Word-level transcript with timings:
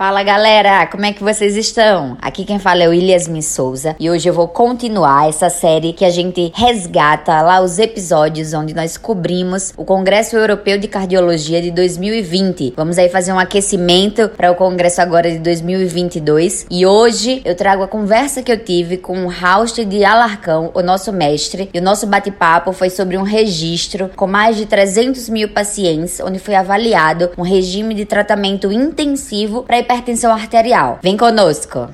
Fala 0.00 0.22
galera, 0.22 0.86
como 0.86 1.04
é 1.04 1.12
que 1.12 1.24
vocês 1.24 1.56
estão? 1.56 2.16
Aqui 2.22 2.44
quem 2.44 2.60
fala 2.60 2.84
é 2.84 2.88
o 2.88 2.94
Iliasmin 2.94 3.42
Souza 3.42 3.96
e 3.98 4.08
hoje 4.08 4.28
eu 4.28 4.32
vou 4.32 4.46
continuar 4.46 5.28
essa 5.28 5.50
série 5.50 5.92
que 5.92 6.04
a 6.04 6.10
gente 6.10 6.52
resgata 6.54 7.42
lá 7.42 7.60
os 7.60 7.80
episódios 7.80 8.54
onde 8.54 8.72
nós 8.76 8.96
cobrimos 8.96 9.74
o 9.76 9.84
Congresso 9.84 10.36
Europeu 10.36 10.78
de 10.78 10.86
Cardiologia 10.86 11.60
de 11.60 11.72
2020. 11.72 12.74
Vamos 12.76 12.96
aí 12.96 13.08
fazer 13.08 13.32
um 13.32 13.40
aquecimento 13.40 14.28
para 14.28 14.52
o 14.52 14.54
Congresso 14.54 15.00
agora 15.00 15.32
de 15.32 15.40
2022 15.40 16.66
e 16.70 16.86
hoje 16.86 17.42
eu 17.44 17.56
trago 17.56 17.82
a 17.82 17.88
conversa 17.88 18.40
que 18.40 18.52
eu 18.52 18.64
tive 18.64 18.98
com 18.98 19.26
o 19.26 19.32
Haust 19.32 19.84
de 19.84 20.04
Alarcão, 20.04 20.70
o 20.74 20.80
nosso 20.80 21.12
mestre, 21.12 21.70
e 21.74 21.78
o 21.80 21.82
nosso 21.82 22.06
bate-papo 22.06 22.72
foi 22.72 22.88
sobre 22.88 23.18
um 23.18 23.24
registro 23.24 24.08
com 24.14 24.28
mais 24.28 24.56
de 24.56 24.64
300 24.64 25.28
mil 25.28 25.48
pacientes, 25.48 26.20
onde 26.20 26.38
foi 26.38 26.54
avaliado 26.54 27.32
um 27.36 27.42
regime 27.42 27.94
de 27.94 28.04
tratamento 28.04 28.70
intensivo 28.70 29.64
para 29.64 29.87
hipertensão 29.88 30.30
arterial. 30.30 30.98
Vem 31.02 31.16
conosco! 31.16 31.88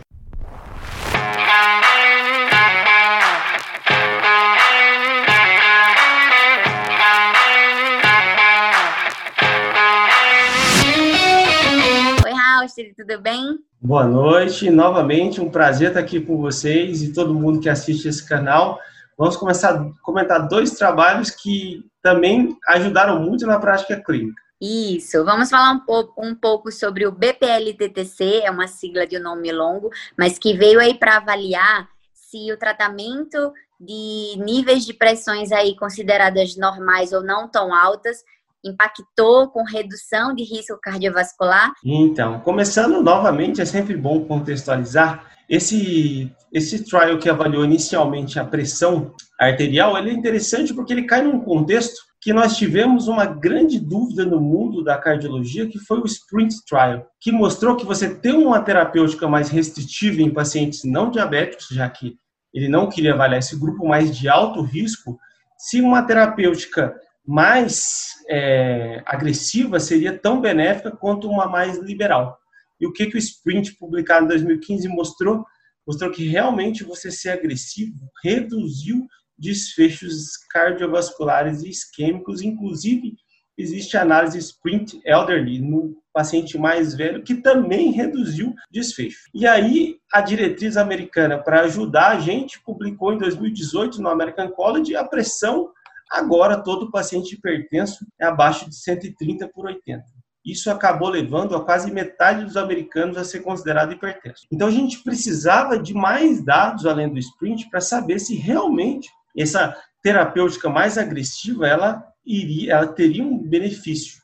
Oi, 12.24 12.32
Raul, 12.32 12.66
tudo 12.96 13.22
bem? 13.22 13.58
Boa 13.80 14.04
noite, 14.04 14.68
novamente 14.70 15.40
um 15.40 15.48
prazer 15.48 15.88
estar 15.88 16.00
aqui 16.00 16.20
com 16.20 16.38
vocês 16.38 17.00
e 17.00 17.12
todo 17.12 17.32
mundo 17.32 17.60
que 17.60 17.68
assiste 17.68 18.08
esse 18.08 18.28
canal. 18.28 18.80
Vamos 19.16 19.36
começar 19.36 19.72
a 19.72 19.90
comentar 20.02 20.48
dois 20.48 20.72
trabalhos 20.72 21.30
que 21.30 21.84
também 22.02 22.56
ajudaram 22.66 23.20
muito 23.20 23.46
na 23.46 23.60
prática 23.60 24.02
clínica. 24.04 24.43
Isso, 24.60 25.24
vamos 25.24 25.50
falar 25.50 25.72
um 25.72 25.80
pouco, 25.80 26.24
um 26.24 26.34
pouco 26.34 26.70
sobre 26.70 27.06
o 27.06 27.12
BPLTTC, 27.12 28.42
é 28.44 28.50
uma 28.50 28.68
sigla 28.68 29.06
de 29.06 29.18
um 29.18 29.22
nome 29.22 29.52
longo, 29.52 29.90
mas 30.16 30.38
que 30.38 30.54
veio 30.54 30.80
aí 30.80 30.94
para 30.94 31.16
avaliar 31.16 31.88
se 32.12 32.52
o 32.52 32.56
tratamento 32.56 33.52
de 33.80 34.36
níveis 34.38 34.86
de 34.86 34.94
pressões 34.94 35.52
aí 35.52 35.76
consideradas 35.76 36.56
normais 36.56 37.12
ou 37.12 37.22
não 37.22 37.48
tão 37.48 37.74
altas 37.74 38.24
impactou 38.64 39.48
com 39.48 39.62
redução 39.62 40.34
de 40.34 40.42
risco 40.42 40.78
cardiovascular? 40.82 41.72
Então, 41.84 42.40
começando 42.40 43.02
novamente, 43.02 43.60
é 43.60 43.64
sempre 43.64 43.96
bom 43.96 44.24
contextualizar. 44.24 45.30
Esse, 45.48 46.32
esse 46.50 46.84
trial 46.84 47.18
que 47.18 47.28
avaliou 47.28 47.64
inicialmente 47.64 48.38
a 48.38 48.44
pressão 48.44 49.12
arterial, 49.38 49.98
ele 49.98 50.10
é 50.10 50.14
interessante 50.14 50.72
porque 50.72 50.92
ele 50.92 51.04
cai 51.04 51.22
num 51.22 51.40
contexto 51.40 52.02
que 52.24 52.32
nós 52.32 52.56
tivemos 52.56 53.06
uma 53.06 53.26
grande 53.26 53.78
dúvida 53.78 54.24
no 54.24 54.40
mundo 54.40 54.82
da 54.82 54.96
cardiologia, 54.96 55.68
que 55.68 55.78
foi 55.78 56.00
o 56.00 56.06
Sprint 56.06 56.54
Trial, 56.66 57.06
que 57.20 57.30
mostrou 57.30 57.76
que 57.76 57.84
você 57.84 58.14
ter 58.14 58.32
uma 58.32 58.62
terapêutica 58.62 59.28
mais 59.28 59.50
restritiva 59.50 60.22
em 60.22 60.32
pacientes 60.32 60.84
não 60.84 61.10
diabéticos, 61.10 61.68
já 61.68 61.86
que 61.90 62.16
ele 62.54 62.66
não 62.66 62.88
queria 62.88 63.12
avaliar 63.12 63.40
esse 63.40 63.54
grupo 63.60 63.86
mais 63.86 64.16
de 64.16 64.26
alto 64.26 64.62
risco, 64.62 65.18
se 65.58 65.82
uma 65.82 66.00
terapêutica 66.02 66.94
mais 67.26 68.06
é, 68.30 69.02
agressiva 69.04 69.78
seria 69.78 70.16
tão 70.16 70.40
benéfica 70.40 70.90
quanto 70.90 71.28
uma 71.28 71.46
mais 71.46 71.76
liberal. 71.76 72.38
E 72.80 72.86
o 72.86 72.92
que, 72.92 73.04
que 73.04 73.16
o 73.16 73.18
Sprint, 73.18 73.76
publicado 73.76 74.24
em 74.24 74.28
2015, 74.28 74.88
mostrou? 74.88 75.44
Mostrou 75.86 76.10
que 76.10 76.26
realmente 76.26 76.84
você 76.84 77.10
ser 77.10 77.32
agressivo 77.32 77.98
reduziu 78.24 79.06
desfechos 79.38 80.36
cardiovasculares 80.50 81.62
e 81.62 81.70
isquêmicos, 81.70 82.42
inclusive 82.42 83.14
existe 83.56 83.96
análise 83.96 84.38
sprint 84.38 85.00
elderly 85.04 85.60
no 85.60 85.96
paciente 86.12 86.58
mais 86.58 86.94
velho 86.94 87.22
que 87.22 87.36
também 87.36 87.90
reduziu 87.90 88.54
desfecho. 88.70 89.28
E 89.32 89.46
aí 89.46 89.96
a 90.12 90.20
diretriz 90.20 90.76
americana 90.76 91.38
para 91.38 91.62
ajudar 91.62 92.12
a 92.12 92.20
gente 92.20 92.60
publicou 92.62 93.12
em 93.12 93.18
2018 93.18 94.00
no 94.00 94.08
American 94.08 94.50
College 94.50 94.96
a 94.96 95.04
pressão 95.04 95.70
agora 96.10 96.62
todo 96.62 96.90
paciente 96.90 97.34
hipertenso 97.34 98.06
é 98.20 98.26
abaixo 98.26 98.68
de 98.68 98.76
130 98.76 99.48
por 99.48 99.66
80. 99.66 100.04
Isso 100.44 100.70
acabou 100.70 101.08
levando 101.08 101.56
a 101.56 101.64
quase 101.64 101.90
metade 101.90 102.44
dos 102.44 102.56
americanos 102.56 103.16
a 103.16 103.24
ser 103.24 103.40
considerado 103.40 103.92
hipertenso. 103.92 104.46
Então 104.52 104.68
a 104.68 104.70
gente 104.70 105.02
precisava 105.02 105.78
de 105.78 105.94
mais 105.94 106.44
dados 106.44 106.84
além 106.84 107.08
do 107.08 107.18
sprint 107.18 107.70
para 107.70 107.80
saber 107.80 108.18
se 108.18 108.34
realmente 108.34 109.08
essa 109.36 109.76
terapêutica 110.02 110.68
mais 110.68 110.98
agressiva, 110.98 111.66
ela 111.66 112.04
iria, 112.24 112.72
ela 112.72 112.86
teria 112.86 113.24
um 113.24 113.38
benefício. 113.38 114.22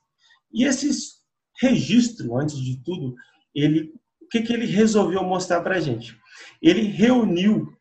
E 0.52 0.64
esse 0.64 0.90
registro, 1.60 2.36
antes 2.36 2.56
de 2.56 2.82
tudo, 2.82 3.14
ele, 3.54 3.92
o 4.20 4.28
que, 4.28 4.42
que 4.42 4.52
ele 4.52 4.66
resolveu 4.66 5.22
mostrar 5.22 5.60
para 5.60 5.76
a 5.76 5.80
gente? 5.80 6.18
Ele 6.62 6.82
reuniu 6.82 7.76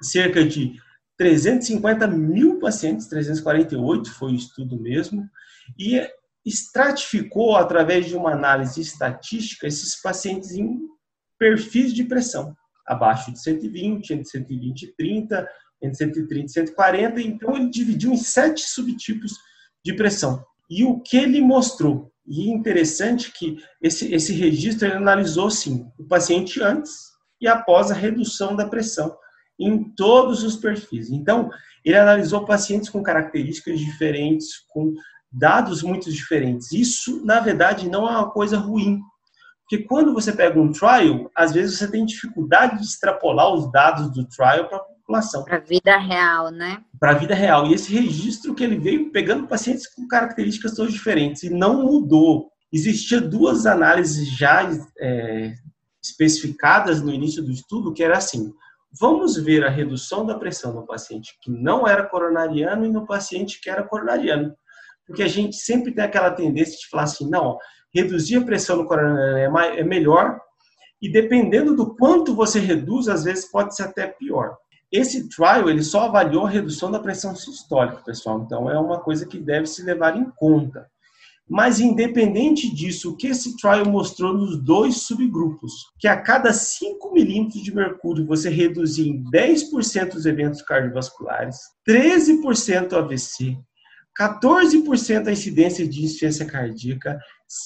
cerca 0.00 0.44
de 0.44 0.80
350 1.16 2.06
mil 2.06 2.58
pacientes, 2.60 3.08
348 3.08 4.10
foi 4.12 4.32
o 4.32 4.36
estudo 4.36 4.80
mesmo, 4.80 5.28
e 5.76 6.00
estratificou, 6.46 7.56
através 7.56 8.06
de 8.06 8.16
uma 8.16 8.32
análise 8.32 8.80
estatística, 8.80 9.66
esses 9.66 10.00
pacientes 10.00 10.52
em 10.52 10.78
perfis 11.38 11.92
de 11.92 12.04
pressão, 12.04 12.56
abaixo 12.86 13.32
de 13.32 13.40
120, 13.40 14.10
entre 14.10 14.24
120 14.24 14.82
e 14.82 14.94
30, 14.94 15.48
entre 15.82 15.96
130 15.96 16.44
e 16.44 16.48
140, 16.48 17.20
então 17.20 17.56
ele 17.56 17.70
dividiu 17.70 18.12
em 18.12 18.16
sete 18.16 18.62
subtipos 18.62 19.32
de 19.84 19.92
pressão. 19.92 20.44
E 20.68 20.84
o 20.84 21.00
que 21.00 21.16
ele 21.16 21.40
mostrou? 21.40 22.12
E 22.26 22.50
é 22.50 22.52
interessante 22.52 23.32
que 23.32 23.56
esse, 23.80 24.12
esse 24.12 24.34
registro 24.34 24.86
ele 24.86 24.96
analisou, 24.96 25.50
sim, 25.50 25.86
o 25.98 26.04
paciente 26.04 26.62
antes 26.62 26.92
e 27.40 27.48
após 27.48 27.90
a 27.90 27.94
redução 27.94 28.54
da 28.54 28.68
pressão 28.68 29.16
em 29.58 29.92
todos 29.94 30.42
os 30.42 30.56
perfis. 30.56 31.10
Então, 31.10 31.50
ele 31.84 31.96
analisou 31.96 32.44
pacientes 32.44 32.90
com 32.90 33.02
características 33.02 33.80
diferentes, 33.80 34.58
com 34.68 34.92
dados 35.32 35.82
muito 35.82 36.10
diferentes. 36.12 36.72
Isso, 36.72 37.24
na 37.24 37.40
verdade, 37.40 37.88
não 37.88 38.06
é 38.06 38.10
uma 38.10 38.30
coisa 38.30 38.58
ruim. 38.58 39.00
Porque 39.62 39.84
quando 39.84 40.14
você 40.14 40.32
pega 40.32 40.60
um 40.60 40.72
trial, 40.72 41.30
às 41.34 41.52
vezes 41.52 41.78
você 41.78 41.90
tem 41.90 42.04
dificuldade 42.04 42.78
de 42.78 42.84
extrapolar 42.84 43.52
os 43.52 43.70
dados 43.70 44.10
do 44.12 44.26
trial 44.28 44.68
para 44.68 44.82
população. 45.08 45.44
Para 45.44 45.56
a 45.56 45.60
vida 45.60 45.96
real, 45.96 46.50
né? 46.50 46.84
Para 47.00 47.12
a 47.12 47.14
vida 47.14 47.34
real. 47.34 47.66
E 47.66 47.74
esse 47.74 47.92
registro 47.92 48.54
que 48.54 48.62
ele 48.62 48.78
veio 48.78 49.10
pegando 49.10 49.48
pacientes 49.48 49.86
com 49.86 50.06
características 50.06 50.74
todas 50.74 50.92
diferentes 50.92 51.42
e 51.42 51.50
não 51.50 51.82
mudou. 51.82 52.50
Existia 52.70 53.18
duas 53.18 53.64
análises 53.64 54.28
já 54.36 54.70
é, 55.00 55.54
especificadas 56.02 57.00
no 57.00 57.10
início 57.10 57.42
do 57.42 57.50
estudo, 57.50 57.94
que 57.94 58.04
era 58.04 58.18
assim, 58.18 58.52
vamos 59.00 59.36
ver 59.36 59.64
a 59.64 59.70
redução 59.70 60.26
da 60.26 60.38
pressão 60.38 60.74
no 60.74 60.86
paciente 60.86 61.38
que 61.40 61.50
não 61.50 61.88
era 61.88 62.06
coronariano 62.06 62.84
e 62.84 62.90
no 62.90 63.06
paciente 63.06 63.60
que 63.60 63.70
era 63.70 63.82
coronariano. 63.82 64.54
Porque 65.06 65.22
a 65.22 65.28
gente 65.28 65.56
sempre 65.56 65.92
tem 65.92 66.04
aquela 66.04 66.30
tendência 66.30 66.76
de 66.76 66.86
falar 66.90 67.04
assim, 67.04 67.30
não, 67.30 67.56
reduzir 67.94 68.36
a 68.36 68.44
pressão 68.44 68.76
no 68.76 68.86
coronariano 68.86 69.58
é, 69.58 69.80
é 69.80 69.84
melhor, 69.84 70.38
e 71.00 71.10
dependendo 71.10 71.74
do 71.74 71.94
quanto 71.94 72.34
você 72.34 72.58
reduz, 72.58 73.08
às 73.08 73.24
vezes 73.24 73.50
pode 73.50 73.74
ser 73.74 73.84
até 73.84 74.06
pior. 74.08 74.58
Esse 74.90 75.28
trial 75.28 75.68
ele 75.68 75.82
só 75.82 76.06
avaliou 76.06 76.46
a 76.46 76.50
redução 76.50 76.90
da 76.90 76.98
pressão 76.98 77.34
sistólica, 77.36 78.02
pessoal. 78.02 78.42
Então 78.42 78.70
é 78.70 78.78
uma 78.78 79.00
coisa 79.00 79.26
que 79.26 79.38
deve 79.38 79.66
se 79.66 79.82
levar 79.82 80.16
em 80.16 80.30
conta. 80.36 80.86
Mas 81.48 81.80
independente 81.80 82.74
disso, 82.74 83.10
o 83.10 83.16
que 83.16 83.28
esse 83.28 83.56
trial 83.56 83.86
mostrou 83.86 84.34
nos 84.34 84.62
dois 84.62 84.98
subgrupos, 84.98 85.72
que 85.98 86.06
a 86.06 86.20
cada 86.20 86.52
5 86.52 87.12
milímetros 87.12 87.62
de 87.62 87.74
mercúrio 87.74 88.26
você 88.26 88.50
reduzia 88.50 89.10
em 89.10 89.24
10% 89.30 90.14
os 90.14 90.26
eventos 90.26 90.60
cardiovasculares, 90.60 91.56
13% 91.88 92.92
AVC, 92.92 93.56
14% 94.18 95.26
a 95.26 95.32
incidência 95.32 95.88
de 95.88 96.04
insuficiência 96.04 96.44
cardíaca, 96.44 97.18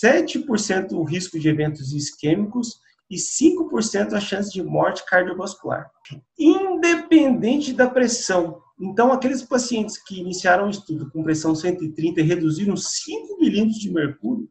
7% 0.04 0.92
o 0.92 1.02
risco 1.02 1.38
de 1.40 1.48
eventos 1.48 1.92
isquêmicos 1.92 2.76
e 3.12 3.16
5% 3.16 4.14
a 4.14 4.20
chance 4.20 4.50
de 4.50 4.62
morte 4.62 5.04
cardiovascular, 5.04 5.90
independente 6.38 7.74
da 7.74 7.90
pressão. 7.90 8.62
Então, 8.80 9.12
aqueles 9.12 9.42
pacientes 9.42 10.02
que 10.02 10.18
iniciaram 10.18 10.66
o 10.66 10.70
estudo 10.70 11.10
com 11.10 11.22
pressão 11.22 11.54
130 11.54 12.20
e 12.20 12.24
reduziram 12.24 12.74
5 12.74 13.38
milímetros 13.38 13.78
de 13.78 13.92
mercúrio, 13.92 14.48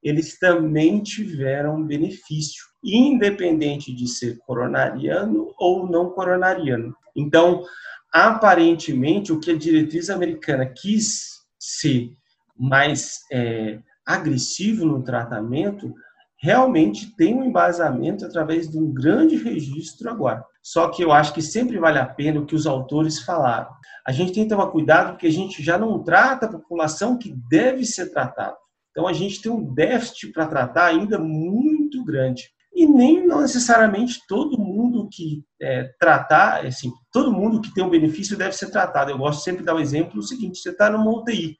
eles 0.00 0.38
também 0.38 1.02
tiveram 1.02 1.84
benefício, 1.84 2.62
independente 2.84 3.92
de 3.92 4.06
ser 4.06 4.38
coronariano 4.46 5.52
ou 5.58 5.90
não 5.90 6.10
coronariano. 6.10 6.94
Então, 7.16 7.64
aparentemente, 8.12 9.32
o 9.32 9.40
que 9.40 9.50
a 9.50 9.56
diretriz 9.56 10.08
americana 10.08 10.66
quis 10.66 11.40
ser 11.58 12.12
mais 12.56 13.22
é, 13.32 13.80
agressivo 14.06 14.84
no 14.84 15.02
tratamento 15.02 15.92
realmente 16.38 17.14
tem 17.16 17.34
um 17.34 17.44
embasamento 17.44 18.24
através 18.24 18.68
de 18.68 18.78
um 18.78 18.92
grande 18.92 19.36
registro 19.36 20.10
agora. 20.10 20.44
Só 20.62 20.88
que 20.88 21.02
eu 21.02 21.12
acho 21.12 21.32
que 21.32 21.42
sempre 21.42 21.78
vale 21.78 21.98
a 21.98 22.06
pena 22.06 22.40
o 22.40 22.46
que 22.46 22.54
os 22.54 22.66
autores 22.66 23.20
falaram. 23.20 23.70
A 24.06 24.12
gente 24.12 24.32
tem 24.32 24.44
que 24.44 24.48
tomar 24.48 24.68
cuidado 24.68 25.12
porque 25.12 25.26
a 25.26 25.32
gente 25.32 25.62
já 25.62 25.78
não 25.78 26.02
trata 26.02 26.46
a 26.46 26.50
população 26.50 27.18
que 27.18 27.34
deve 27.48 27.84
ser 27.84 28.10
tratada. 28.10 28.56
Então 28.90 29.08
a 29.08 29.12
gente 29.12 29.42
tem 29.42 29.50
um 29.50 29.74
déficit 29.74 30.32
para 30.32 30.46
tratar 30.46 30.86
ainda 30.86 31.18
muito 31.18 32.04
grande. 32.04 32.44
e 32.76 32.86
nem 32.86 33.24
necessariamente 33.24 34.20
todo 34.26 34.58
mundo 34.58 35.08
que 35.08 35.44
é, 35.62 35.92
tratar, 35.98 36.66
assim, 36.66 36.92
todo 37.12 37.32
mundo 37.32 37.60
que 37.60 37.72
tem 37.72 37.84
um 37.84 37.90
benefício 37.90 38.36
deve 38.36 38.52
ser 38.52 38.68
tratado. 38.68 39.12
Eu 39.12 39.18
gosto 39.18 39.44
sempre 39.44 39.60
de 39.60 39.66
dar 39.66 39.74
o 39.74 39.76
um 39.76 39.80
exemplo 39.80 40.14
do 40.14 40.22
seguinte: 40.22 40.58
você 40.58 40.70
está 40.70 40.90
numa 40.90 41.10
UTI 41.10 41.56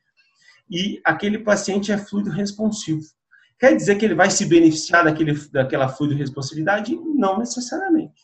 e 0.69 1.01
aquele 1.05 1.39
paciente 1.39 1.93
é 1.93 1.99
fluido 1.99 2.31
responsivo. 2.31 3.01
Quer 3.59 3.77
dizer 3.77 3.97
que 3.97 4.05
ele 4.05 4.15
vai 4.15 4.31
se 4.31 4.45
beneficiar 4.47 5.05
daquele, 5.05 5.35
daquela 5.51 5.89
fluido 5.89 6.15
responsividade? 6.15 6.97
Não 7.15 7.39
necessariamente. 7.39 8.23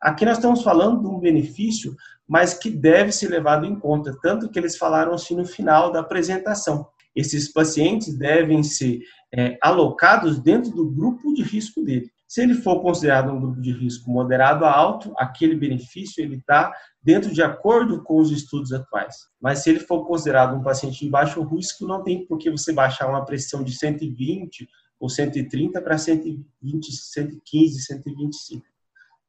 Aqui 0.00 0.24
nós 0.24 0.36
estamos 0.36 0.62
falando 0.62 1.00
de 1.00 1.06
um 1.08 1.18
benefício, 1.18 1.96
mas 2.28 2.54
que 2.54 2.70
deve 2.70 3.12
ser 3.12 3.28
levado 3.28 3.64
em 3.64 3.78
conta, 3.78 4.16
tanto 4.22 4.50
que 4.50 4.58
eles 4.58 4.76
falaram 4.76 5.14
assim 5.14 5.34
no 5.36 5.44
final 5.44 5.90
da 5.90 6.00
apresentação. 6.00 6.86
Esses 7.14 7.50
pacientes 7.50 8.16
devem 8.16 8.62
ser 8.62 9.00
é, 9.34 9.56
alocados 9.62 10.38
dentro 10.38 10.70
do 10.70 10.90
grupo 10.90 11.32
de 11.32 11.42
risco 11.42 11.82
dele. 11.82 12.10
Se 12.36 12.42
ele 12.42 12.52
for 12.52 12.82
considerado 12.82 13.32
um 13.32 13.40
grupo 13.40 13.62
de 13.62 13.72
risco 13.72 14.10
moderado 14.10 14.66
a 14.66 14.70
alto, 14.70 15.10
aquele 15.16 15.56
benefício 15.56 16.22
ele 16.22 16.36
está 16.36 16.70
dentro 17.02 17.32
de 17.32 17.42
acordo 17.42 18.02
com 18.02 18.18
os 18.18 18.30
estudos 18.30 18.74
atuais. 18.74 19.16
Mas 19.40 19.60
se 19.60 19.70
ele 19.70 19.80
for 19.80 20.06
considerado 20.06 20.54
um 20.54 20.62
paciente 20.62 21.02
de 21.02 21.08
baixo 21.08 21.42
risco, 21.44 21.86
não 21.86 22.02
tem 22.02 22.26
por 22.26 22.36
que 22.36 22.50
você 22.50 22.74
baixar 22.74 23.08
uma 23.08 23.24
pressão 23.24 23.64
de 23.64 23.72
120 23.72 24.68
ou 25.00 25.08
130 25.08 25.80
para 25.80 25.96
120, 25.96 26.92
115, 26.92 27.80
125. 27.80 28.66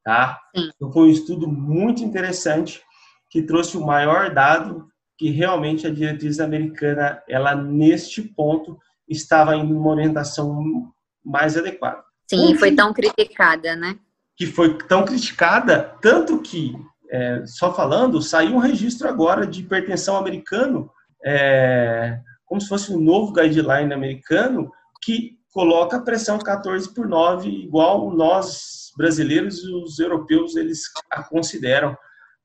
Tá? 0.04 0.38
Então 0.76 0.92
foi 0.92 1.08
um 1.08 1.12
estudo 1.12 1.48
muito 1.48 2.04
interessante 2.04 2.82
que 3.30 3.42
trouxe 3.42 3.78
o 3.78 3.86
maior 3.86 4.34
dado 4.34 4.86
que 5.18 5.30
realmente 5.30 5.88
a 5.88 5.94
diretriz 5.94 6.42
americana, 6.42 7.24
ela 7.30 7.56
neste 7.56 8.22
ponto 8.22 8.78
estava 9.08 9.56
em 9.56 9.64
uma 9.64 9.92
orientação 9.92 10.92
mais 11.24 11.56
adequada. 11.56 12.06
Sim, 12.30 12.56
foi 12.56 12.76
tão 12.76 12.94
criticada, 12.94 13.76
né? 13.76 13.98
Que 14.36 14.46
foi 14.46 14.78
tão 14.78 15.06
criticada, 15.06 15.96
tanto 16.02 16.40
que, 16.42 16.76
é, 17.10 17.44
só 17.46 17.74
falando, 17.74 18.22
saiu 18.22 18.56
um 18.56 18.60
registro 18.60 19.08
agora 19.08 19.48
de 19.48 19.62
hipertensão 19.62 20.18
americano, 20.18 20.92
é, 21.26 22.20
como 22.46 22.60
se 22.62 22.68
fosse 22.68 22.94
um 22.94 23.00
novo 23.00 23.32
guideline 23.32 23.94
americano, 23.94 24.72
que 25.02 25.38
coloca 25.52 25.98
a 25.98 26.02
pressão 26.02 26.38
14 26.38 26.94
por 26.94 27.08
9, 27.08 27.50
igual 27.50 28.12
nós 28.12 28.92
brasileiros 28.98 29.64
e 29.64 29.72
os 29.72 30.00
europeus 30.00 30.56
eles 30.56 30.82
a 31.12 31.24
consideram. 31.24 31.98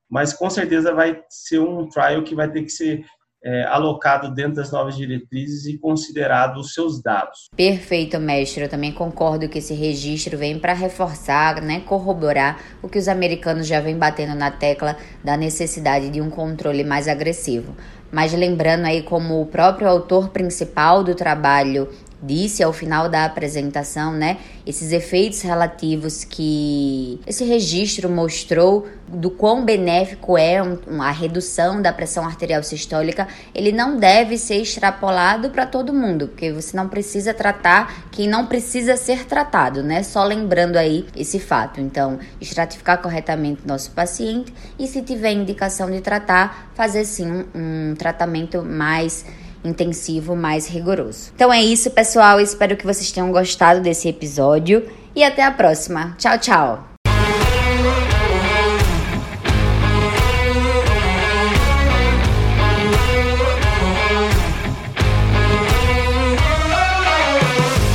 Mas 0.08 0.32
com 0.32 0.48
certeza 0.48 0.94
vai 0.94 1.22
ser 1.28 1.58
um 1.58 1.88
trial 1.88 2.22
que 2.22 2.34
vai 2.34 2.50
ter 2.50 2.62
que 2.62 2.70
ser 2.70 3.04
é, 3.44 3.64
alocado 3.64 4.32
dentro 4.32 4.54
das 4.54 4.70
novas 4.70 4.96
diretrizes 4.96 5.66
e 5.66 5.76
considerado 5.76 6.58
os 6.58 6.72
seus 6.72 7.02
dados. 7.02 7.48
Perfeito, 7.56 8.18
mestre. 8.18 8.64
Eu 8.64 8.68
também 8.68 8.92
concordo 8.92 9.48
que 9.48 9.58
esse 9.58 9.74
registro 9.74 10.38
vem 10.38 10.58
para 10.58 10.72
reforçar, 10.72 11.60
né, 11.60 11.80
corroborar 11.80 12.60
o 12.82 12.88
que 12.88 12.98
os 12.98 13.08
americanos 13.08 13.66
já 13.66 13.80
vêm 13.80 13.96
batendo 13.96 14.34
na 14.34 14.50
tecla 14.50 14.96
da 15.24 15.36
necessidade 15.36 16.08
de 16.08 16.20
um 16.20 16.30
controle 16.30 16.84
mais 16.84 17.08
agressivo. 17.08 17.74
Mas 18.10 18.32
lembrando 18.32 18.84
aí 18.84 19.02
como 19.02 19.40
o 19.40 19.46
próprio 19.46 19.88
autor 19.88 20.28
principal 20.28 21.02
do 21.02 21.14
trabalho 21.14 21.88
disse 22.22 22.62
ao 22.62 22.72
final 22.72 23.08
da 23.08 23.24
apresentação, 23.24 24.12
né? 24.12 24.38
Esses 24.64 24.92
efeitos 24.92 25.42
relativos 25.42 26.22
que 26.24 27.20
esse 27.26 27.44
registro 27.44 28.08
mostrou 28.08 28.86
do 29.08 29.30
quão 29.30 29.64
benéfico 29.64 30.38
é 30.38 30.58
a 30.58 31.10
redução 31.10 31.82
da 31.82 31.92
pressão 31.92 32.24
arterial 32.24 32.62
sistólica, 32.62 33.28
ele 33.54 33.72
não 33.72 33.98
deve 33.98 34.38
ser 34.38 34.56
extrapolado 34.56 35.50
para 35.50 35.66
todo 35.66 35.92
mundo, 35.92 36.28
porque 36.28 36.52
você 36.52 36.76
não 36.76 36.88
precisa 36.88 37.34
tratar 37.34 38.08
quem 38.10 38.28
não 38.28 38.46
precisa 38.46 38.96
ser 38.96 39.26
tratado, 39.26 39.82
né? 39.82 40.02
Só 40.02 40.24
lembrando 40.24 40.76
aí 40.76 41.06
esse 41.14 41.38
fato. 41.38 41.80
Então, 41.80 42.18
estratificar 42.40 43.02
corretamente 43.02 43.66
nosso 43.66 43.90
paciente 43.90 44.52
e 44.78 44.86
se 44.86 45.02
tiver 45.02 45.32
indicação 45.32 45.90
de 45.90 46.00
tratar, 46.00 46.70
fazer 46.74 47.04
sim 47.04 47.30
um, 47.30 47.44
um 47.54 47.94
tratamento 47.94 48.62
mais 48.62 49.24
intensivo 49.64 50.34
mais 50.34 50.66
rigoroso. 50.66 51.32
Então 51.34 51.52
é 51.52 51.62
isso, 51.62 51.90
pessoal. 51.90 52.40
Espero 52.40 52.76
que 52.76 52.86
vocês 52.86 53.10
tenham 53.10 53.32
gostado 53.32 53.80
desse 53.80 54.08
episódio 54.08 54.88
e 55.14 55.22
até 55.22 55.44
a 55.44 55.50
próxima. 55.50 56.14
Tchau, 56.18 56.38
tchau! 56.38 56.91